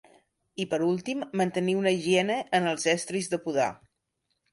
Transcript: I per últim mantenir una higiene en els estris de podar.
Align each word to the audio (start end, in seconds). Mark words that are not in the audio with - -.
I 0.63 0.65
per 0.69 0.77
últim 0.85 1.19
mantenir 1.41 1.75
una 1.81 1.93
higiene 1.97 2.39
en 2.61 2.65
els 2.71 2.87
estris 2.95 3.29
de 3.35 3.41
podar. 3.45 3.69